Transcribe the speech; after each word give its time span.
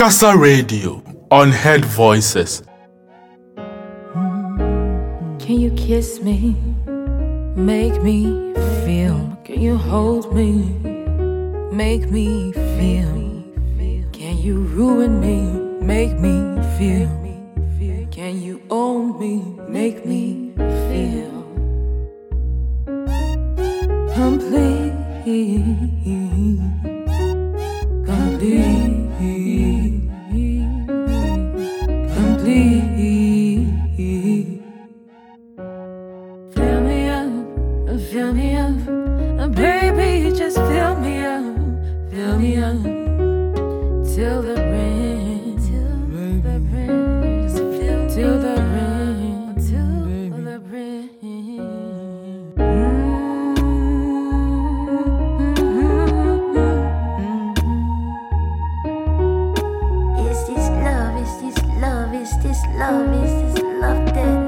Casa 0.00 0.34
Radio 0.34 1.02
unheard 1.30 1.84
Voices. 1.84 2.62
Can 5.38 5.60
you 5.60 5.70
kiss 5.72 6.22
me? 6.22 6.56
Make 7.54 8.02
me 8.02 8.54
feel. 8.86 9.36
Can 9.44 9.60
you 9.60 9.76
hold 9.76 10.34
me? 10.34 10.62
Make 11.70 12.10
me 12.10 12.50
feel. 12.78 13.44
Can 14.12 14.38
you 14.38 14.62
ruin 14.72 15.20
me? 15.20 15.42
Make 15.84 16.18
me 16.18 16.56
feel. 16.78 17.10
Can 18.10 18.40
you 18.40 18.62
own 18.70 19.20
me? 19.20 19.42
Make 19.68 20.06
me 20.06 20.54
feel. 20.88 21.44
Complete. 24.14 24.94
Complete. 28.06 28.89
love 62.80 63.12
is 63.12 63.52
just 63.52 63.62
love 63.62 64.14
loved. 64.14 64.39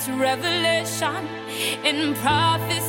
it's 0.00 0.08
revelation 0.08 1.28
and 1.84 2.16
prophecy. 2.16 2.79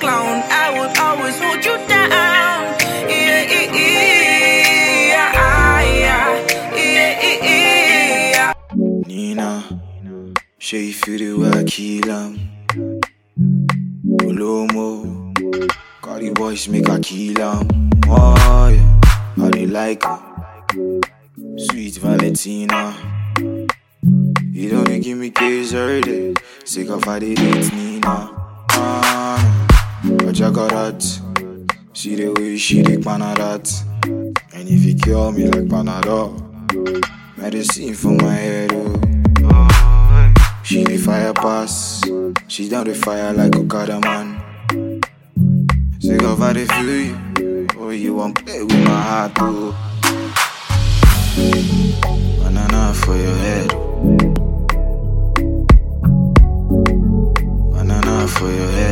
clone. 0.00 0.42
I 0.50 0.70
would 0.78 0.96
always 0.98 1.38
hold 1.38 1.64
you 1.64 1.76
down. 1.88 2.78
Yeah, 3.08 3.42
yeah, 3.50 3.74
yeah, 5.14 5.34
yeah, 6.76 7.22
yeah. 8.34 8.54
Nina, 9.06 9.64
Olomo, 14.22 15.34
the 16.02 16.68
make 16.68 16.88
a 16.88 16.98
killer. 17.00 17.60
Oh, 18.06 18.68
yeah. 18.68 19.00
how 19.36 19.50
they 19.50 19.66
like 19.66 20.04
her. 20.04 20.20
Sweet 21.58 21.96
Valentina. 21.98 22.96
You 24.52 24.70
don't 24.70 25.00
give 25.00 25.18
me 25.18 25.30
kids 25.30 25.74
every 25.74 26.00
day. 26.00 26.34
Sick 26.64 26.88
of 26.88 27.04
how 27.04 27.18
they 27.18 27.34
hate 27.34 27.72
Nina 27.72 28.43
chaka 30.34 30.98
she 31.00 31.20
See 31.92 32.14
the 32.16 32.32
way 32.32 32.56
she 32.56 32.82
dey 32.82 32.98
pana. 32.98 33.34
And 34.52 34.68
if 34.68 34.84
you 34.84 34.94
kill 34.96 35.30
me 35.30 35.46
like 35.46 35.64
Panadol, 35.70 36.32
medicine 37.36 37.94
for 37.94 38.10
my 38.12 38.32
head. 38.34 38.70
Oh. 38.72 40.42
She 40.64 40.82
the 40.82 40.96
fire 40.96 41.32
pass. 41.32 42.02
She 42.48 42.68
down 42.68 42.86
the 42.86 42.94
fire 42.94 43.32
like 43.32 43.54
Okada 43.54 44.00
man. 44.00 45.00
Say 46.00 46.16
girl, 46.18 46.34
the 46.36 46.52
dey 46.52 46.66
feel 46.66 46.90
you. 46.90 47.66
Oh, 47.78 47.90
you 47.90 48.14
want 48.14 48.44
play 48.44 48.62
with 48.62 48.84
my 48.84 49.00
heart, 49.02 49.32
oh. 49.38 49.72
Banana 52.42 52.92
for 52.94 53.16
your 53.16 53.36
head. 53.36 53.68
Banana 57.72 58.26
for 58.28 58.50
your 58.50 58.70
head. 58.72 58.83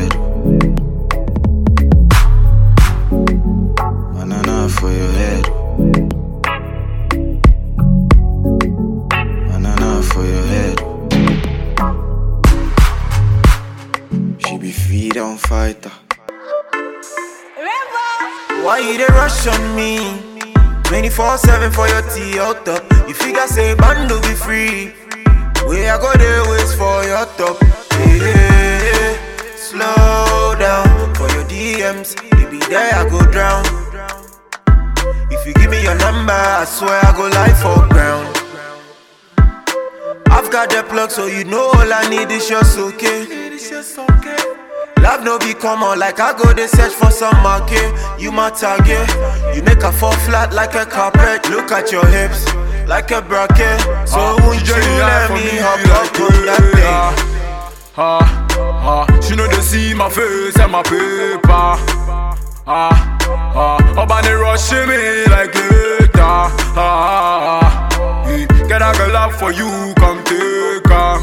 your 22.42 22.54
top. 22.64 22.82
You 23.08 23.14
can 23.14 23.48
say 23.48 23.74
bando 23.74 24.20
be 24.22 24.34
free, 24.34 24.92
we 25.68 25.86
are 25.86 25.98
go 25.98 26.12
there 26.14 26.42
wait 26.50 26.70
for 26.80 26.98
your 27.04 27.26
top. 27.38 27.56
Yeah, 27.62 28.16
yeah, 28.16 28.82
yeah. 28.88 29.56
Slow 29.56 30.54
down 30.58 31.14
for 31.14 31.28
your 31.34 31.46
DMs, 31.52 32.10
they 32.50 32.58
there 32.68 32.94
I 32.94 33.08
go 33.08 33.20
drown. 33.30 33.64
If 35.30 35.46
you 35.46 35.54
give 35.54 35.70
me 35.70 35.82
your 35.82 35.96
number, 35.96 36.32
I 36.32 36.64
swear 36.64 37.00
I 37.04 37.10
go 37.16 37.26
lie 37.38 37.56
for 37.62 37.78
ground. 37.94 38.28
I've 40.26 40.50
got 40.50 40.70
the 40.70 40.82
plug, 40.82 41.10
so 41.10 41.26
you 41.26 41.44
know 41.44 41.70
all 41.74 41.92
I 41.92 42.08
need 42.08 42.30
is 42.30 42.48
just 42.48 42.78
okay. 42.78 43.52
Love 45.02 45.24
no 45.24 45.38
be 45.38 45.52
common, 45.52 45.98
like 45.98 46.20
I 46.20 46.32
go 46.38 46.52
they 46.52 46.66
search 46.68 46.92
for 46.92 47.10
some 47.10 47.34
market. 47.42 47.92
You 48.20 48.30
my 48.32 48.50
target, 48.50 49.08
you 49.54 49.62
make 49.62 49.82
a 49.82 49.90
fall 49.92 50.12
flat 50.24 50.52
like 50.54 50.74
a 50.74 50.86
carpet. 50.86 51.50
Look 51.50 51.72
at 51.72 51.90
your 51.90 52.06
hips, 52.06 52.46
like 52.86 53.10
a 53.10 53.20
bracket. 53.20 53.80
So 54.08 54.20
Ah, 54.20 54.36
won't 54.46 54.66
you 54.66 54.74
let 54.74 55.30
me 55.34 55.58
hop 55.58 55.80
up 55.98 56.20
on 56.20 56.46
that 56.46 56.62
thing? 56.72 56.78
yeah. 56.78 57.28
Ah, 57.98 58.46
ah, 58.48 59.20
she 59.20 59.34
know 59.34 59.46
they 59.48 59.60
see 59.60 59.92
my 59.92 60.08
face 60.08 60.56
and 60.58 60.70
my 60.72 60.82
paper. 60.84 61.42
Ah, 61.50 62.38
ah, 62.66 64.00
up 64.00 64.10
and 64.10 64.24
they 64.26 64.32
rushing 64.34 64.86
me 64.88 65.26
like 65.26 65.52
later. 65.54 66.08
Ah, 66.22 66.48
ah, 66.76 67.60
ah. 67.64 68.28
Get 68.68 68.80
a 68.80 68.92
girl 68.96 69.16
up 69.16 69.32
for 69.32 69.50
you, 69.52 69.92
come 69.96 70.22
take 70.24 70.86
her. 70.88 71.18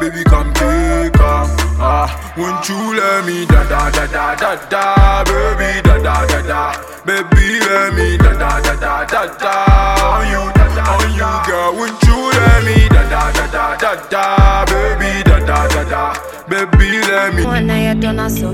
Baby, 0.00 0.24
come 0.24 0.52
take 0.54 1.14
her. 1.16 1.65
Ah, 1.78 2.08
won't 2.38 2.66
you 2.68 2.96
let 2.96 3.24
me 3.26 3.44
da 3.46 3.62
da 3.68 3.90
da 3.90 4.06
da 4.06 4.34
da 4.34 4.56
da, 4.68 5.24
baby 5.24 5.82
da 5.82 5.98
da 5.98 6.26
da 6.26 6.40
da, 6.42 6.62
baby 7.04 7.60
let 7.60 7.92
me 7.94 8.16
da 8.16 8.32
da 8.32 8.60
da 8.60 8.74
da 8.76 9.04
da 9.04 9.26
da, 9.36 9.54
on 10.16 10.26
you, 10.32 10.40
on 10.40 11.10
you 11.12 11.32
girl, 11.46 11.74
won't 11.76 12.02
you 12.04 12.16
let 12.32 12.64
me 12.64 12.88
da 12.88 13.02
da 13.10 13.30
da 13.32 13.46
da 13.46 13.76
da 13.76 14.08
da, 14.08 14.64
baby 14.64 15.22
da 15.28 15.38
da 15.44 15.68
da 15.68 15.82
da, 15.84 16.04
baby 16.48 17.00
let 17.02 17.34
me. 17.34 17.44
One 17.44 17.66
night 17.66 17.94
you 17.94 18.00
done 18.00 18.30
so. 18.30 18.50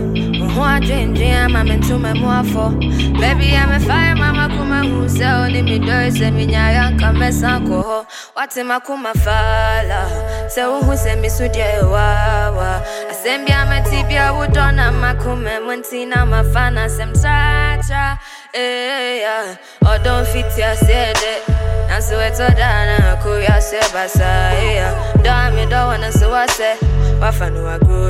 I 0.62 0.80
dream, 0.80 1.14
dream, 1.14 1.56
I'm 1.56 1.68
into 1.68 1.98
my 1.98 2.14
more 2.14 2.44
for. 2.44 2.70
Baby, 2.70 3.56
I'm 3.56 3.70
a 3.70 3.80
fire, 3.80 4.14
mama, 4.14 4.48
kuma 4.54 4.86
who 4.86 5.08
sell 5.08 5.50
me 5.50 5.78
do 5.78 6.10
say 6.10 6.30
me 6.30 6.46
nya 6.46 6.98
come 6.98 7.32
sanko. 7.32 8.06
What 8.34 8.56
am 8.56 8.70
I 8.70 8.78
kuma 8.80 9.12
fala? 9.14 10.48
Who 10.84 10.96
send 10.96 11.22
me 11.22 11.28
so 11.28 11.48
dear 11.52 11.82
wawa? 11.84 12.84
Send 13.12 13.44
me 13.44 13.52
tibia 13.90 14.32
would 14.36 14.56
on 14.56 14.78
a 14.78 14.92
makume, 14.92 15.60
muntina, 15.66 16.28
my 16.28 16.42
fan, 16.52 16.78
I 16.78 16.86
sem 16.86 17.12
tra 17.12 17.80
tra. 17.86 18.18
Eh, 18.54 19.20
yeah. 19.20 19.56
Or 19.86 19.98
don't 20.04 20.26
fit 20.28 20.46
ya 20.58 20.74
said 20.74 21.16
it. 21.16 21.48
And 21.90 22.02
so 22.02 22.18
it's 22.20 22.40
all 22.40 22.48
done, 22.50 23.18
kuya 23.22 23.60
se 23.60 23.80
basa, 23.92 24.20
yeah. 24.20 25.12
Damn, 25.22 25.58
you 25.58 25.68
don't 25.68 25.86
wanna 25.88 26.12
so 26.12 26.32
I 26.32 26.46
say. 26.46 26.78
But 27.20 27.34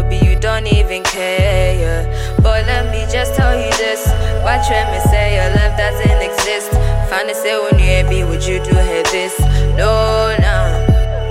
Be 0.09 0.17
you 0.19 0.39
don't 0.39 0.67
even 0.67 1.03
care, 1.03 1.75
yeah. 1.81 2.37
Boy, 2.39 2.63
let 2.67 2.91
me 2.91 3.07
just 3.11 3.35
tell 3.35 3.55
you 3.55 3.71
this. 3.79 4.07
Watch 4.45 4.69
when 4.71 4.87
me 4.93 5.01
say 5.11 5.37
your 5.37 5.49
love 5.57 5.77
doesn't 5.79 6.21
exist. 6.23 6.71
Finally 7.09 7.35
say 7.35 7.57
when 7.59 7.79
you 7.79 8.09
be, 8.09 8.25
would 8.25 8.45
you 8.45 8.63
do 8.63 8.75
her 8.75 9.03
this? 9.11 9.39
No, 9.77 10.35
no. 10.39 10.57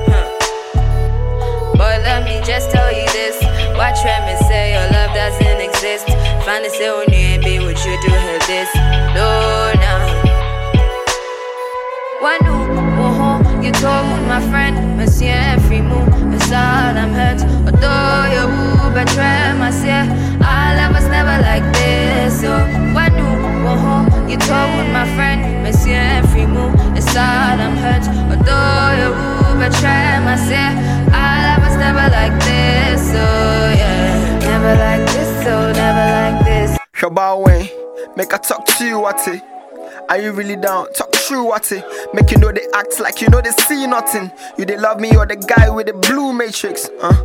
Hmm. 0.07 0.13
Huh. 0.13 1.71
Boy, 1.73 1.95
let 2.03 2.23
me 2.23 2.41
just 2.45 2.71
tell 2.71 2.91
you 2.91 3.05
this. 3.11 3.37
Watch 3.77 3.99
when 4.03 4.21
me 4.25 4.35
say 4.47 4.73
your 4.73 4.87
love 4.91 5.13
doesn't 5.13 5.61
exist. 5.61 6.07
Finally 6.45 6.69
say 6.69 6.89
when 6.91 7.11
you 7.13 7.39
be, 7.43 7.59
would 7.59 7.77
you 7.85 7.95
do 8.01 8.11
her 8.11 8.39
this? 8.47 8.69
No, 9.15 9.71
no. 9.75 9.93
Wanu, 12.21 12.53
woho, 12.75 12.90
you 13.71 13.79
told 13.79 14.27
my 14.27 14.41
friend, 14.49 14.97
Monsieur 14.97 15.55
Frimou, 15.65 16.03
it's 16.33 16.51
all 16.51 16.95
I'm 17.01 17.13
hurt. 17.13 17.41
Although 17.67 18.27
you 18.35 18.43
will 18.51 18.91
betray 18.91 19.53
myself, 19.57 20.07
our 20.43 20.75
love 20.75 20.93
was 20.95 21.07
never 21.07 21.37
like 21.41 21.63
this. 21.73 22.41
So, 22.41 22.49
Wanu, 22.95 23.27
woho, 23.63 24.27
you 24.27 24.37
told 24.37 24.87
my 24.91 25.07
friend, 25.15 25.63
Monsieur 25.63 26.21
Frimou, 26.31 26.67
it's 26.97 27.15
all 27.15 27.57
I'm 27.65 27.77
hurt. 27.77 28.05
Although 28.31 28.91
you 28.99 29.09
will 29.15 29.55
betray 29.63 30.19
myself, 30.19 30.75
our 31.15 31.37
love 31.45 31.61
was 31.63 31.75
never 31.77 32.07
like 32.11 32.35
this. 32.43 32.99
So, 33.11 33.23
yeah, 33.79 34.39
never 34.51 34.75
like 34.75 35.05
this, 35.13 35.43
so 35.43 35.71
never 35.71 36.05
like 36.17 36.45
this. 36.45 36.77
Shabba 36.93 37.69
make 38.17 38.33
I 38.33 38.37
talk 38.37 38.65
to 38.65 38.85
you, 38.85 38.99
what 38.99 39.25
it? 39.27 39.60
Are 40.09 40.19
you 40.19 40.31
really 40.31 40.55
down? 40.55 40.91
Talk 40.93 41.11
true, 41.13 41.43
what 41.43 41.71
it? 41.71 41.85
Make 42.13 42.31
you 42.31 42.37
know 42.37 42.51
they 42.51 42.65
act 42.73 42.99
like 42.99 43.21
you 43.21 43.29
know 43.29 43.41
they 43.41 43.51
see 43.51 43.87
nothing. 43.87 44.31
You 44.57 44.65
they 44.65 44.77
love 44.77 44.99
me 44.99 45.15
or 45.15 45.25
the 45.25 45.35
guy 45.35 45.69
with 45.69 45.87
the 45.87 45.93
blue 45.93 46.33
matrix, 46.33 46.89
uh. 47.01 47.15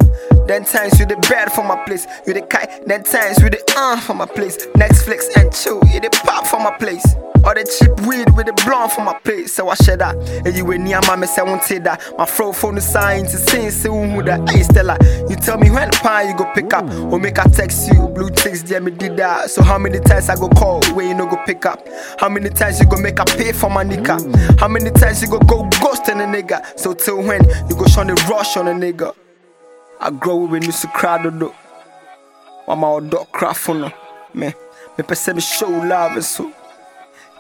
Then 0.46 0.64
times 0.64 0.98
you 1.00 1.06
the 1.06 1.16
bed 1.28 1.52
for 1.52 1.64
my 1.64 1.76
place. 1.84 2.06
You 2.26 2.34
the 2.34 2.42
kite, 2.42 2.86
then 2.86 3.02
times 3.02 3.38
you 3.38 3.50
the 3.50 3.62
uh 3.76 4.00
for 4.00 4.14
my 4.14 4.26
place. 4.26 4.66
Netflix 4.76 5.24
and 5.36 5.52
chill, 5.52 5.80
you 5.92 6.00
the 6.00 6.10
pop 6.10 6.46
for 6.46 6.60
my 6.60 6.76
place. 6.78 7.04
Or 7.46 7.54
the 7.54 7.62
cheap 7.62 8.06
weed 8.08 8.28
with 8.36 8.46
the 8.46 8.52
blonde 8.64 8.90
for 8.90 9.02
my 9.02 9.14
place. 9.20 9.54
So 9.54 9.68
I 9.68 9.76
share 9.76 9.96
that. 9.98 10.16
And 10.44 10.56
you 10.56 10.64
were 10.64 10.78
near 10.78 11.00
my 11.06 11.14
mess, 11.14 11.38
I 11.38 11.44
won't 11.44 11.62
say 11.62 11.78
that. 11.78 12.02
My 12.18 12.26
fro 12.26 12.52
phone 12.52 12.74
the 12.74 12.80
sign 12.80 13.22
to 13.26 13.36
sing, 13.38 13.70
say 13.70 13.88
who 13.88 14.20
that. 14.24 14.50
Hey 14.50 14.64
Stella, 14.64 14.98
you 15.30 15.36
tell 15.36 15.56
me 15.56 15.70
when 15.70 15.90
the 15.90 15.96
pan 16.02 16.28
you 16.28 16.36
go 16.36 16.50
pick 16.54 16.74
up. 16.74 16.84
Or 17.12 17.20
make 17.20 17.38
I 17.38 17.44
text 17.44 17.86
you. 17.92 18.08
Blue 18.08 18.30
ticks, 18.30 18.68
yeah, 18.68 18.80
me 18.80 18.90
did 18.90 19.16
that. 19.18 19.48
So 19.48 19.62
how 19.62 19.78
many 19.78 20.00
times 20.00 20.28
I 20.28 20.34
go 20.34 20.48
call 20.48 20.82
where 20.94 21.06
you 21.06 21.14
no 21.14 21.26
go 21.26 21.36
pick 21.46 21.64
up? 21.64 21.86
How 22.18 22.28
many 22.28 22.50
times 22.50 22.80
you 22.80 22.86
go 22.86 22.96
make 22.96 23.20
I 23.20 23.24
pay 23.24 23.52
for 23.52 23.70
my 23.70 23.84
nigga? 23.84 24.58
How 24.58 24.66
many 24.66 24.90
times 24.90 25.22
you 25.22 25.28
go 25.28 25.38
go 25.38 25.68
ghost 25.80 26.08
in 26.08 26.20
a 26.20 26.24
nigga? 26.24 26.76
So 26.76 26.94
till 26.94 27.22
when 27.22 27.44
you 27.68 27.76
go 27.76 27.86
shun 27.86 28.08
the 28.08 28.14
rush 28.28 28.56
on 28.56 28.66
a 28.66 28.72
nigga? 28.72 29.14
I 30.00 30.10
grow 30.10 30.46
with 30.46 30.62
new 30.62 30.72
crowd 30.90 31.38
though. 31.38 31.54
Mama 32.66 32.86
oh, 32.86 32.94
or 32.94 33.00
dog 33.02 33.30
craft 33.30 33.60
for 33.60 33.74
no. 33.76 33.92
Me, 34.34 34.52
me 34.98 35.04
person 35.04 35.36
me 35.36 35.42
show 35.42 35.68
love 35.68 36.12
and 36.12 36.24
so. 36.24 36.52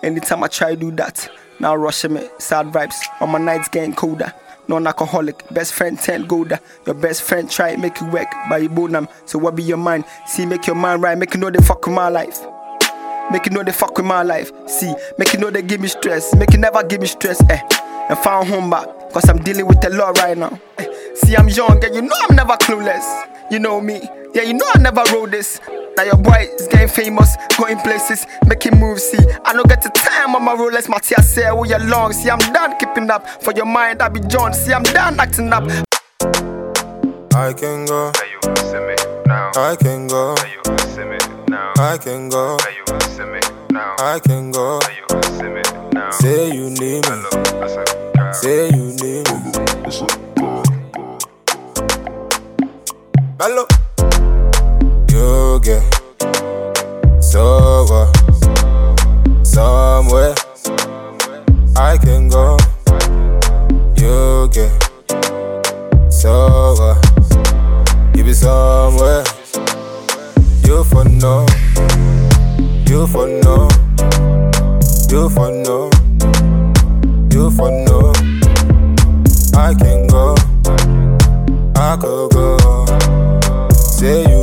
Anytime 0.06 0.44
I 0.44 0.46
try 0.46 0.70
to 0.70 0.76
do 0.76 0.92
that, 0.92 1.28
now 1.58 1.74
rushing 1.74 2.12
me, 2.12 2.28
sad 2.38 2.66
vibes, 2.66 2.94
on 3.20 3.28
my 3.32 3.40
nights 3.40 3.66
getting 3.66 3.92
colder. 3.92 4.32
Non-alcoholic, 4.68 5.52
best 5.52 5.74
friend 5.74 5.98
10 5.98 6.28
golder. 6.28 6.60
Your 6.86 6.94
best 6.94 7.22
friend 7.24 7.50
try 7.50 7.70
it, 7.70 7.80
make 7.80 8.00
it 8.00 8.12
work, 8.12 8.28
but 8.48 8.62
you 8.62 8.68
bonum. 8.68 9.08
So 9.24 9.36
what 9.40 9.56
be 9.56 9.64
your 9.64 9.78
mind? 9.78 10.04
See, 10.28 10.46
make 10.46 10.68
your 10.68 10.76
mind 10.76 11.02
right, 11.02 11.18
make 11.18 11.34
you 11.34 11.40
know 11.40 11.50
they 11.50 11.58
fuck 11.58 11.84
with 11.84 11.96
my 11.96 12.08
life. 12.08 12.38
Make 13.32 13.46
you 13.46 13.50
know 13.50 13.64
they 13.64 13.72
fuck 13.72 13.96
with 13.96 14.06
my 14.06 14.22
life. 14.22 14.52
See, 14.68 14.94
make 15.18 15.32
you 15.32 15.40
know 15.40 15.50
they 15.50 15.62
give 15.62 15.80
me 15.80 15.88
stress. 15.88 16.32
Make 16.36 16.52
you 16.52 16.58
never 16.58 16.84
give 16.84 17.00
me 17.00 17.08
stress, 17.08 17.42
eh. 17.50 17.60
And 18.08 18.16
found 18.20 18.46
home 18.46 18.70
back, 18.70 18.86
cause 19.12 19.28
I'm 19.28 19.42
dealing 19.42 19.66
with 19.66 19.84
a 19.84 19.90
lot 19.90 20.18
right 20.18 20.38
now. 20.38 20.56
Eh. 20.78 20.86
See, 21.16 21.36
I'm 21.36 21.48
young 21.48 21.84
and 21.84 21.92
you 21.96 22.02
know 22.02 22.14
I'm 22.28 22.36
never 22.36 22.52
clueless. 22.52 23.26
You 23.50 23.58
know 23.58 23.80
me, 23.80 24.00
yeah, 24.34 24.42
you 24.42 24.54
know 24.54 24.66
I 24.72 24.78
never 24.78 25.02
wrote 25.12 25.32
this. 25.32 25.60
Now 25.96 26.02
your 26.02 26.16
boy 26.16 26.48
is 26.58 26.68
getting 26.68 26.88
famous, 26.88 27.36
going 27.56 27.78
places, 27.78 28.26
making 28.46 28.78
moves. 28.78 29.02
See, 29.02 29.18
I 29.44 29.54
don't 29.54 29.66
get 29.66 29.80
the 29.82 29.88
time 29.88 30.36
on 30.36 30.44
my 30.44 30.54
Rolex, 30.54 30.88
my 30.90 30.98
tears 30.98 31.26
say, 31.26 31.48
oh, 31.48 31.64
you're 31.64 31.78
long. 31.78 32.12
See, 32.12 32.28
I'm 32.28 32.38
done 32.52 32.76
keeping 32.78 33.10
up. 33.10 33.26
For 33.42 33.52
your 33.52 33.64
mind, 33.64 34.02
I 34.02 34.08
be 34.08 34.20
John. 34.20 34.52
See, 34.52 34.74
I'm 34.74 34.82
done 34.82 35.18
acting 35.18 35.52
up. 35.52 35.64
I 37.34 37.52
can 37.52 37.86
go. 37.86 38.12
I 39.56 39.76
can 39.80 40.06
go. 40.06 40.34
I 41.78 41.98
can 41.98 42.28
go. 42.28 42.56
I 43.98 44.20
can 44.22 44.50
go. 44.52 44.80
Say 46.10 46.50
you 46.54 46.70
need 46.70 47.08
me. 47.08 47.22
Say 48.32 48.68
you 48.68 48.92
need 49.00 49.26
me. 49.30 49.42
Bello. 53.38 53.66
You 55.16 55.58
get 55.60 55.82
so 57.22 57.86
what? 57.88 59.46
Somewhere 59.46 60.34
I 61.74 61.96
can 61.96 62.28
go. 62.28 62.58
You 63.96 64.46
get 64.52 64.70
so 66.12 66.74
what? 66.78 66.98
You 68.14 68.24
be 68.24 68.34
somewhere. 68.34 69.24
You 70.66 70.84
for 70.84 71.04
no. 71.08 71.46
You 72.86 73.06
for 73.06 73.26
no. 73.26 73.70
You 75.08 75.30
for 75.30 75.50
no. 75.50 75.90
You 77.32 77.50
for 77.56 77.70
no. 77.70 78.12
I 79.56 79.72
can 79.80 80.06
go. 80.08 80.34
I 81.74 81.96
could 81.98 82.32
go. 82.32 82.84
Say 83.72 84.20
you 84.28 84.35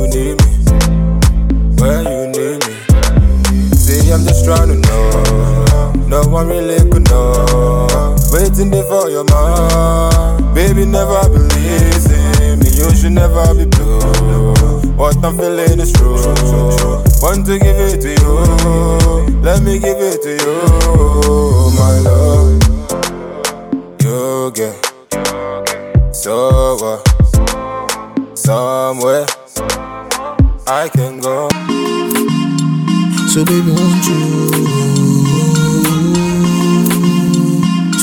mind. 9.30 10.54
Baby, 10.54 10.86
never 10.86 11.28
believe 11.28 12.06
in 12.10 12.58
me. 12.60 12.70
You 12.70 12.94
should 12.94 13.12
never 13.12 13.54
be 13.54 13.66
blue. 13.66 14.00
What 14.96 15.16
I'm 15.24 15.36
feeling 15.36 15.80
is 15.80 15.92
true. 15.92 16.14
Want 17.22 17.46
to 17.46 17.58
give 17.58 17.78
it 17.78 18.00
to 18.02 18.10
you. 18.20 19.40
Let 19.42 19.62
me 19.62 19.78
give 19.78 19.98
it 19.98 20.22
to 20.22 20.32
you, 20.42 20.56
my 21.78 21.98
love. 22.00 22.62
You 24.02 24.50
get 24.52 24.94
so 26.24 26.76
what? 26.80 28.38
Somewhere 28.38 29.26
I 30.66 30.88
can 30.88 31.20
go. 31.20 31.48
So 33.28 33.44
baby, 33.44 33.72
won't 33.72 34.06
you? 34.06 34.93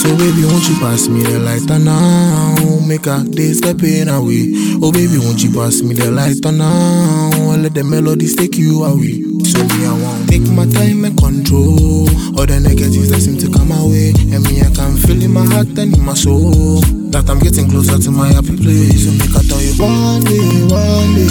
So 0.02 0.18
baby, 0.18 0.42
won't 0.50 0.68
you 0.68 0.80
pass 0.80 1.08
me 1.08 1.22
the 1.22 1.38
lighter 1.38 1.78
now? 1.78 2.58
Make 2.88 3.06
a 3.06 3.22
day 3.22 3.54
step 3.54 3.78
away. 3.86 4.50
Oh 4.82 4.92
baby, 4.92 5.22
won't 5.22 5.44
you 5.44 5.54
pass 5.54 5.84
me 5.84 5.94
the 5.94 6.10
lighter 6.10 6.52
now? 6.52 7.30
Let 7.56 7.76
the 7.76 7.84
melodies 7.84 8.36
take 8.36 8.58
you 8.58 8.84
away. 8.84 9.22
So 9.46 9.62
me, 9.62 9.86
I 9.86 9.94
want 9.94 10.28
take 10.28 10.42
my 10.50 10.66
time 10.66 11.06
and 11.06 11.14
control 11.14 12.10
all 12.34 12.50
the 12.50 12.58
negatives 12.60 13.14
that 13.14 13.22
seem 13.22 13.38
to 13.46 13.48
come 13.54 13.70
my 13.70 13.78
way. 13.86 14.10
And 14.34 14.42
me, 14.42 14.66
I 14.66 14.74
can 14.74 14.98
feel 14.98 15.22
in 15.22 15.30
my 15.30 15.46
heart 15.46 15.70
and 15.78 15.94
in 15.94 16.02
my 16.04 16.16
soul 16.18 16.82
that 17.14 17.30
I'm 17.30 17.38
getting 17.38 17.70
closer 17.70 18.02
to 18.02 18.10
my 18.10 18.34
happy 18.34 18.58
place. 18.58 19.06
So 19.06 19.14
make 19.14 19.38
I 19.38 19.46
tell 19.46 19.62
you 19.62 19.78
one 19.78 20.26
day, 20.26 20.66
one 20.66 21.14
day, 21.14 21.30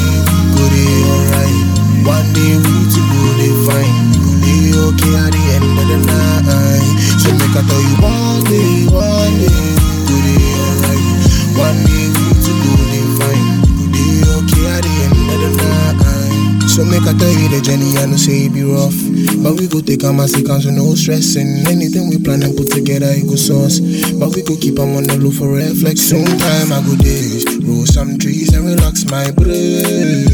massive 20.20 20.44
count 20.44 20.64
with 20.68 20.76
no 20.76 20.92
stressing. 20.94 21.64
Anything 21.72 22.12
we 22.12 22.20
plan 22.20 22.42
and 22.44 22.52
put 22.52 22.68
together, 22.68 23.08
it 23.08 23.24
go 23.24 23.40
source. 23.40 23.80
But 24.20 24.36
we 24.36 24.44
go 24.44 24.52
keep 24.60 24.76
them 24.76 24.92
on 24.92 25.08
the 25.08 25.16
low 25.16 25.32
for 25.32 25.48
reflex. 25.48 26.12
Sometime 26.12 26.68
I 26.68 26.84
go 26.84 26.92
days, 27.00 27.48
roll 27.64 27.88
some 27.88 28.20
trees 28.20 28.52
and 28.52 28.68
relax 28.68 29.08
my 29.08 29.32
brain. 29.32 30.28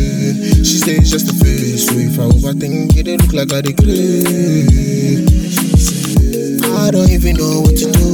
She 0.66 0.83
says 0.83 1.07
just 1.07 1.31
a 1.31 1.35
face, 1.38 1.87
so 1.87 1.95
if 2.02 2.19
I 2.19 2.26
overthink 2.26 2.99
it, 2.99 3.07
it 3.07 3.23
look 3.23 3.31
like 3.31 3.55
I 3.55 3.62
decree. 3.62 5.23
I 6.66 6.90
don't 6.90 7.11
even 7.14 7.38
know 7.38 7.62
what 7.62 7.78
to 7.78 7.87
do. 7.87 8.11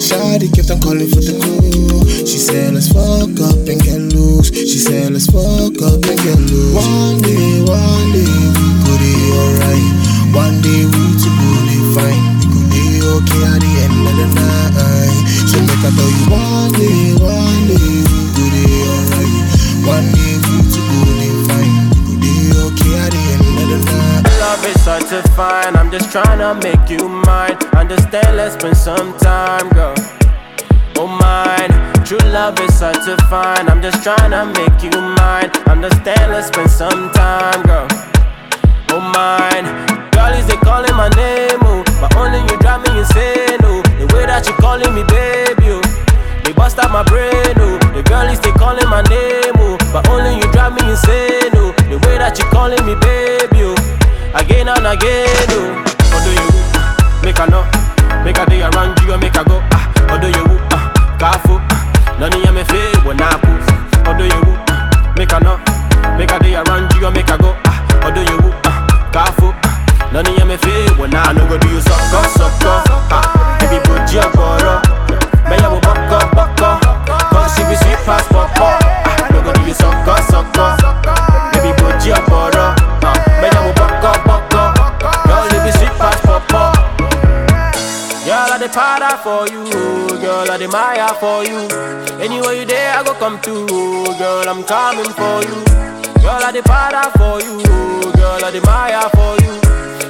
Shawty 0.00 0.48
kept 0.48 0.72
on 0.72 0.80
calling 0.80 1.12
for 1.12 1.20
the 1.20 1.36
crew. 1.36 2.08
She 2.24 2.40
said, 2.40 2.72
let's 2.72 2.88
fuck 2.88 3.36
up 3.44 3.68
and 3.68 3.80
get 3.84 4.00
loose. 4.16 4.48
She 4.48 4.80
said, 4.80 5.12
let's 5.12 5.28
fuck 5.28 5.76
up 5.84 6.00
and 6.08 6.18
get 6.24 6.40
loose. 6.40 6.72
One 6.72 7.20
day, 7.20 7.60
one 7.68 8.08
day, 8.16 8.32
we 8.56 8.68
could 8.80 9.00
be 9.04 9.12
alright. 9.36 9.95
One 10.36 10.60
day, 10.60 10.84
we 10.84 11.04
could 11.16 11.32
be 11.64 11.80
fine. 11.96 12.20
Could 12.44 12.68
be 12.68 13.00
okay 13.00 13.42
at 13.48 13.56
the 13.56 13.72
end 13.88 14.04
of 14.04 14.14
the 14.20 14.28
night. 14.36 15.24
So 15.48 15.56
make 15.64 15.80
I 15.80 15.88
tell 15.96 16.12
you, 16.12 16.28
one 16.28 16.72
day, 16.76 17.16
one 17.16 17.64
day, 17.64 18.04
we 18.04 18.20
be 18.36 18.68
alright. 18.84 19.32
One 19.88 20.08
day, 20.12 20.36
we 20.36 20.60
fine. 21.48 21.88
Could 22.04 22.20
be 22.20 22.52
okay 22.52 22.94
at 23.00 23.16
the 23.16 23.22
end 23.32 23.48
of 23.48 23.66
the 23.72 23.80
night. 23.88 24.28
Love 24.36 24.60
is 24.68 24.84
hard 24.84 25.08
to 25.08 25.24
find. 25.32 25.74
I'm 25.74 25.90
just 25.90 26.12
trying 26.12 26.44
to 26.44 26.52
make 26.60 26.84
you 26.90 27.08
mine. 27.08 27.56
Understand, 27.72 28.36
let's 28.36 28.60
spend 28.60 28.76
some 28.76 29.16
time, 29.16 29.70
girl. 29.70 29.94
Oh, 30.96 31.08
mine. 31.08 31.72
True 32.04 32.18
love 32.28 32.60
is 32.60 32.78
hard 32.78 33.00
to 33.08 33.16
find. 33.32 33.70
I'm 33.70 33.80
just 33.80 34.04
trying 34.04 34.32
to 34.36 34.44
make 34.52 34.82
you 34.84 35.00
mine. 35.16 35.48
Understand, 35.64 36.30
let's 36.30 36.48
spend 36.48 36.70
some 36.70 37.10
time, 37.12 37.62
girl. 37.62 37.88
Oh, 38.90 39.00
mine. 39.00 39.66
Girlies, 40.12 40.46
they 40.46 40.56
calling 40.56 40.94
my 40.96 41.08
name, 41.16 41.58
oh. 41.62 41.82
But 42.00 42.14
only 42.16 42.40
you 42.50 42.56
drive 42.60 42.82
me 42.86 42.98
insane, 42.98 43.60
oh. 43.62 43.82
The 43.98 44.06
way 44.14 44.26
that 44.26 44.46
you 44.46 44.54
calling 44.60 44.92
me, 44.94 45.02
baby, 45.04 45.68
oh. 45.76 45.82
They 46.44 46.52
bust 46.52 46.78
out 46.78 46.90
my 46.90 47.02
brain, 47.02 47.54
oh. 47.58 47.78
The 47.94 48.02
girlies, 48.02 48.40
they 48.40 48.52
calling 48.52 48.88
my 48.88 49.02
name, 49.10 49.54
oh. 49.58 49.76
But 49.92 50.08
only 50.08 50.36
you 50.36 50.46
drive 50.52 50.74
me 50.74 50.88
insane, 50.90 51.52
oh. 51.56 51.72
The 51.90 51.98
way 52.06 52.18
that 52.18 52.38
you 52.38 52.44
calling 52.50 52.80
me, 52.86 52.94
baby, 53.02 53.64
oh. 53.66 53.76
Again 54.36 54.68
and 54.68 54.84
again, 54.86 55.45
Para 88.76 89.16
for 89.24 89.48
you, 89.48 89.64
girl, 90.20 90.50
I 90.52 90.66
Maya 90.68 91.08
for 91.16 91.42
you. 91.48 91.64
Anywhere 92.20 92.52
you 92.52 92.66
there, 92.66 92.92
I 92.92 93.02
go 93.02 93.14
come 93.14 93.40
to, 93.40 93.64
girl, 94.18 94.46
I'm 94.46 94.62
coming 94.64 95.08
for 95.16 95.40
you. 95.48 95.64
Girl, 96.20 96.44
I 96.44 96.52
the 96.52 96.60
para 96.62 97.08
for 97.16 97.40
you, 97.40 97.56
girl, 98.20 98.44
I 98.44 98.52
Maya 98.68 99.08
for 99.16 99.32
you. 99.40 99.56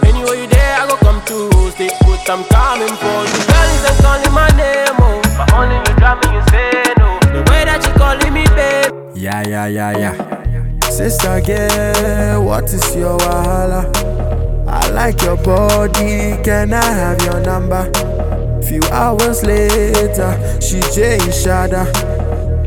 Anywhere 0.02 0.34
you 0.34 0.48
there, 0.48 0.82
I 0.82 0.88
go 0.88 0.96
come 0.96 1.22
to, 1.30 1.70
stay 1.78 1.90
put, 2.02 2.28
I'm 2.28 2.42
coming 2.50 2.90
for 2.98 3.22
you. 3.30 3.38
Girl, 3.46 3.70
is 3.70 3.82
just 3.86 4.02
calling 4.02 4.34
my 4.34 4.50
name, 4.58 4.98
oh, 4.98 5.22
but 5.38 5.52
only 5.54 5.76
you 5.76 5.94
drive 6.02 6.18
me 6.26 6.34
insane, 6.34 6.98
oh. 7.06 7.20
The 7.22 7.46
way 7.46 7.62
that 7.70 7.86
you 7.86 7.92
calling 7.94 8.34
me, 8.34 8.46
babe. 8.58 8.92
Yeah, 9.14 9.46
yeah, 9.46 9.66
yeah, 9.68 9.96
yeah. 9.96 10.80
Sister 10.90 11.40
girl, 11.40 12.44
what 12.44 12.64
is 12.64 12.96
your 12.96 13.16
wahala? 13.18 13.86
I 14.66 14.90
like 14.90 15.22
your 15.22 15.36
body, 15.36 16.42
can 16.42 16.74
I 16.74 16.82
have 16.82 17.22
your 17.22 17.40
number? 17.42 18.05
Few 18.66 18.82
hours 18.90 19.44
later, 19.44 20.60
she 20.60 20.80
Jay 20.92 21.18
Shada. 21.30 21.86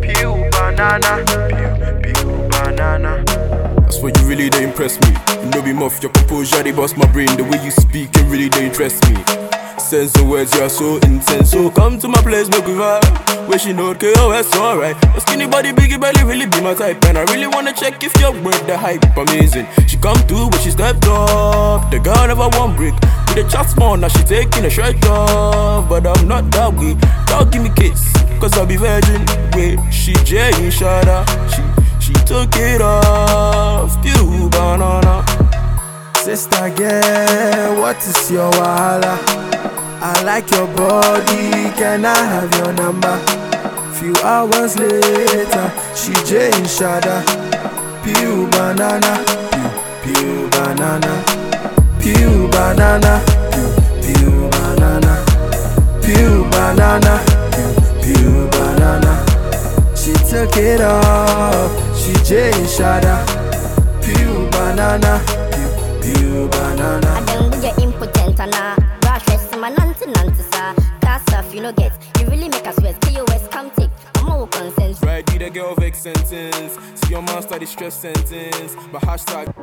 Pew 0.01 0.49
banana, 0.51 1.23
pew, 1.49 2.13
pew 2.13 2.47
banana. 2.49 3.23
That's 3.81 3.99
why 4.01 4.11
you 4.15 4.27
really 4.27 4.49
they 4.49 4.63
impress 4.63 4.99
me. 5.01 5.09
You 5.43 5.49
know 5.51 5.61
be 5.61 5.73
muff, 5.73 6.01
your 6.01 6.11
composure 6.13 6.63
they 6.63 6.71
bust 6.71 6.95
my 6.95 7.05
brain. 7.11 7.27
The 7.35 7.43
way 7.43 7.61
you 7.63 7.71
speak, 7.71 8.09
it 8.15 8.23
really 8.31 8.47
they 8.47 8.67
interest 8.67 9.03
me. 9.09 9.17
Sense 9.79 10.15
of 10.19 10.27
words, 10.27 10.53
you 10.53 10.62
are 10.62 10.69
so 10.69 10.98
intense. 10.98 11.50
So 11.50 11.71
come 11.71 11.98
to 12.00 12.07
my 12.07 12.21
place, 12.21 12.48
make 12.50 12.65
we 12.67 12.74
vibe. 12.74 13.48
Where 13.48 13.57
she 13.57 13.74
know 13.74 13.95
KOS, 13.95 14.55
alright. 14.55 14.95
Your 15.03 15.19
skinny 15.21 15.48
body, 15.48 15.71
biggie 15.71 16.00
belly, 16.00 16.24
really 16.24 16.45
be 16.45 16.62
my 16.62 16.75
type. 16.75 17.03
And 17.05 17.17
I 17.17 17.24
really 17.33 17.48
wanna 17.48 17.74
check 17.74 18.03
if 18.03 18.15
you're 18.19 18.31
worth 18.43 18.67
the 18.67 18.77
hype. 18.77 19.03
Amazing. 19.17 19.65
She 19.88 19.98
come 19.98 20.17
through 20.27 20.50
when 20.50 20.62
she 20.62 20.69
stepped 20.69 21.07
up. 21.07 21.89
The 21.89 22.00
girl 22.00 22.27
never 22.27 22.50
one 22.50 22.75
break. 22.75 22.93
With 22.93 23.36
the 23.36 23.43
chat 23.50 23.67
small, 23.69 23.98
now 23.98 24.09
she 24.09 24.21
taking 24.24 24.63
a 24.65 24.69
shirt 24.69 25.03
off. 25.07 25.89
But 25.89 26.05
I'm 26.05 26.27
not 26.27 26.51
that. 26.51 26.69
Don't 27.27 27.51
give 27.51 27.63
me 27.63 27.71
kiss, 27.75 28.13
cause 28.39 28.55
I'll 28.57 28.67
be 28.67 28.75
virgin. 28.75 29.25
Wait, 29.53 29.79
she 29.91 30.13
Jay 30.24 30.51
Shada. 30.69 31.25
She 31.50 31.63
she 32.05 32.13
took 32.25 32.55
it 32.57 32.81
off. 32.81 33.98
You 34.05 34.50
banana. 34.50 35.25
Sister 36.15 36.69
girl, 36.75 37.81
what 37.81 37.98
is 38.05 38.29
your 38.29 38.51
wahala? 38.51 39.58
I 40.01 40.23
like 40.23 40.49
your 40.51 40.67
body, 40.77 41.51
can 41.75 42.05
I 42.05 42.15
have 42.15 42.53
your 42.55 42.71
number? 42.71 43.17
Few 43.99 44.15
hours 44.23 44.77
later, 44.79 45.71
she 45.93 46.13
Jane 46.23 46.63
Shada. 46.63 47.19
Pew 48.01 48.47
banana, 48.47 49.19
pew, 49.51 50.13
pew 50.13 50.49
banana, 50.51 51.13
pew 51.99 52.47
banana, 52.47 53.21
pew, 53.51 53.69
pew 54.01 54.49
banana, 54.55 55.13
pew 56.01 56.45
banana, 56.49 57.19
pew, 57.51 58.15
pew 58.15 58.47
banana. 58.55 59.13
She 59.97 60.13
took 60.13 60.55
it 60.55 60.79
off, 60.79 61.71
she 61.99 62.13
Jane 62.23 62.65
Shada. 62.65 63.19
Pew 64.01 64.47
banana, 64.49 65.21
pew, 65.51 66.13
pew 66.13 66.47
banana. 66.47 67.08
No 71.69 71.75
get, 71.75 72.19
you 72.19 72.27
really 72.27 72.49
make 72.49 72.65
us 72.67 72.75
sweat. 72.75 72.99
KOS 73.01 73.47
come 73.49 73.71
take, 73.71 73.89
I'm 74.15 74.25
more 74.25 74.47
consent. 74.47 74.97
Right, 75.01 75.25
be 75.25 75.38
the 75.38 75.49
girl 75.49 75.75
vex 75.75 75.99
sentence. 75.99 76.77
See 77.01 77.11
your 77.11 77.21
master 77.21 77.59
the 77.59 77.65
stress 77.65 77.95
sentence. 77.95 78.75
But 78.91 79.01
hashtag 79.01 79.53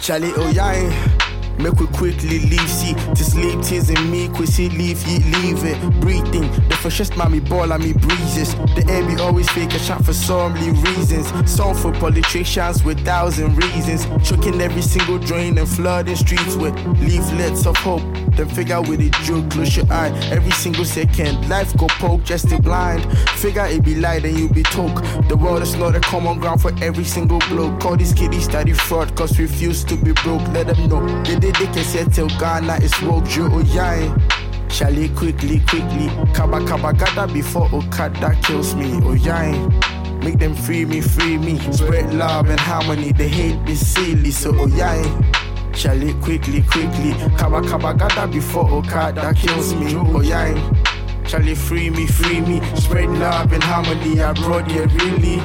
Charlie, 0.00 0.32
oh 0.36 0.50
yeah. 0.50 1.14
Make 1.58 1.80
we 1.80 1.88
quickly 1.88 2.38
leave, 2.38 2.70
see 2.70 2.94
to 2.94 3.24
sleep, 3.24 3.60
tears 3.62 3.90
in 3.90 4.10
me, 4.12 4.28
quick 4.28 4.48
see 4.48 4.68
leave, 4.68 5.04
ye 5.08 5.18
leave 5.40 5.64
it. 5.64 6.00
Breathing, 6.00 6.48
the 6.68 6.76
freshest 6.80 7.16
mommy 7.16 7.40
ball 7.40 7.72
and 7.72 7.82
me 7.82 7.92
breezes. 7.94 8.54
The 8.76 8.86
air 8.88 9.04
be 9.04 9.20
always 9.20 9.50
fake 9.50 9.74
a 9.74 9.78
shot 9.80 10.04
for 10.04 10.12
so 10.12 10.48
many 10.48 10.70
reasons. 10.82 11.26
Song 11.50 11.74
for 11.74 11.92
politicians 11.94 12.84
with 12.84 13.04
thousand 13.04 13.56
reasons. 13.56 14.06
Choking 14.28 14.60
every 14.60 14.82
single 14.82 15.18
drain 15.18 15.58
and 15.58 15.68
flooding 15.68 16.14
streets 16.14 16.54
with 16.54 16.76
leaflets 17.00 17.66
of 17.66 17.76
hope. 17.78 18.02
Then 18.38 18.48
figure 18.50 18.80
with 18.80 19.00
a 19.00 19.10
joke, 19.24 19.50
close 19.50 19.76
your 19.76 19.92
eye. 19.92 20.10
Every 20.30 20.52
single 20.52 20.84
second, 20.84 21.48
life 21.48 21.76
go 21.76 21.88
poke, 21.88 22.22
just 22.22 22.52
a 22.52 22.62
blind. 22.62 23.02
Figure 23.30 23.66
it 23.66 23.82
be 23.84 23.96
lie, 23.96 24.20
then 24.20 24.38
you 24.38 24.48
be 24.48 24.62
talk. 24.62 25.02
The 25.26 25.36
world 25.36 25.62
is 25.62 25.74
not 25.74 25.96
a 25.96 26.00
common 26.00 26.38
ground 26.38 26.62
for 26.62 26.70
every 26.80 27.02
single 27.02 27.40
bloke. 27.48 27.80
Call 27.80 27.96
these 27.96 28.12
kiddies 28.12 28.44
study 28.44 28.74
fraud, 28.74 29.16
cause 29.16 29.36
refuse 29.40 29.82
to 29.86 29.96
be 29.96 30.12
broke. 30.12 30.46
Let 30.52 30.68
them 30.68 30.88
know. 30.88 31.04
They 31.24 31.36
did 31.36 31.56
they 31.56 31.66
can 31.66 31.82
say 31.82 32.04
till 32.04 32.28
Ghana 32.38 32.76
is 32.76 32.94
woke, 33.02 33.24
Joe 33.24 33.48
Oyain. 33.48 34.14
Oh, 34.16 34.68
Shally 34.68 35.08
quickly, 35.08 35.58
quickly. 35.66 36.06
Kaba 36.32 36.64
kaba 36.64 36.92
gada 36.92 37.26
before 37.32 37.68
Okada 37.72 38.38
kills 38.44 38.72
me. 38.76 39.00
Oh, 39.02 39.16
Oyain. 39.16 40.22
Make 40.22 40.38
them 40.38 40.54
free 40.54 40.84
me, 40.84 41.00
free 41.00 41.38
me. 41.38 41.58
Spread 41.72 42.14
love 42.14 42.48
and 42.50 42.60
harmony. 42.60 43.10
They 43.10 43.26
hate 43.26 43.60
me 43.62 43.74
silly, 43.74 44.30
so 44.30 44.50
oh, 44.50 44.68
Oyain. 44.68 45.34
Shall 45.34 45.47
it 45.86 46.20
quickly, 46.20 46.62
quickly? 46.62 47.12
Gada 47.38 48.26
before 48.26 48.68
Okada 48.68 49.32
kills 49.34 49.74
me. 49.74 49.94
Oh 49.96 50.20
yeah. 50.20 50.54
Shall 51.28 51.46
it 51.46 51.58
free 51.58 51.90
me, 51.90 52.06
free 52.06 52.40
me? 52.40 52.60
Spread 52.74 53.10
love 53.10 53.52
and 53.52 53.62
harmony 53.62 54.18
abroad, 54.18 54.70
yeah, 54.70 54.86
really. 54.94 55.36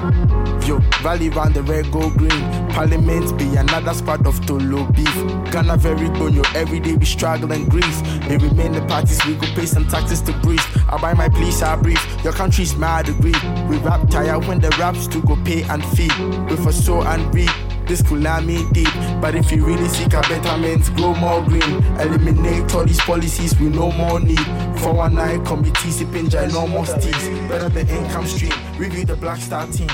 Yo, 0.66 0.80
Valley 1.02 1.30
round 1.30 1.56
the 1.56 1.62
red, 1.64 1.92
go 1.92 2.10
green. 2.10 2.70
Parliament 2.70 3.38
be 3.38 3.54
another 3.58 3.94
squad 3.94 4.26
of 4.26 4.40
Tolo 4.42 4.90
beef. 4.96 5.52
Ghana 5.52 5.76
very 5.76 6.08
good, 6.18 6.34
yo, 6.34 6.42
every 6.56 6.80
day 6.80 6.96
we 6.96 7.06
struggle 7.06 7.52
and 7.52 7.70
grief. 7.70 8.02
They 8.30 8.38
remain 8.38 8.72
the 8.72 8.82
parties, 8.88 9.24
we 9.26 9.36
go 9.36 9.46
pay 9.56 9.66
some 9.66 9.86
taxes 9.88 10.22
to 10.22 10.32
breathe. 10.40 10.62
I 10.88 10.98
buy 11.02 11.14
my 11.14 11.28
police, 11.28 11.62
I 11.62 11.76
breathe. 11.76 12.00
Your 12.24 12.34
country's 12.34 12.78
mad, 12.78 13.10
agree. 13.10 13.36
We 13.68 13.78
rap 13.80 14.10
tired 14.10 14.46
when 14.46 14.62
the 14.62 14.70
raps 14.80 15.06
to 15.08 15.22
go 15.22 15.36
pay 15.44 15.64
and 15.64 15.84
feed. 15.84 16.18
With 16.50 16.66
a 16.66 16.72
soul 16.72 17.04
and 17.06 17.36
read. 17.36 17.52
This 17.86 18.02
could 18.02 18.24
lie 18.24 18.42
me 18.42 18.66
deep, 18.72 18.94
but 19.22 19.36
if 19.36 19.52
you 19.52 19.66
really 19.66 19.88
seek 19.90 20.14
a 20.14 20.22
betterment, 20.22 20.96
grow 20.96 21.14
more 21.16 21.44
green. 21.44 21.84
Eliminate 22.00 22.74
all 22.74 22.86
these 22.86 23.02
policies 23.02 23.60
with 23.60 23.76
no 23.76 23.92
more 23.92 24.20
need. 24.20 24.40
419 24.80 25.46
committee 25.46 25.92
sipping 25.92 26.28
ginormous 26.28 27.02
teas. 27.02 27.50
Better 27.50 27.70
the 27.70 27.82
income 27.82 28.26
stream. 28.26 28.54
Review 28.78 29.06
the 29.06 29.16
Black 29.16 29.40
Star 29.40 29.68
team. 29.68 29.90